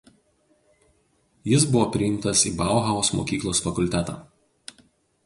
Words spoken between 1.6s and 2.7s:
buvo priimtas į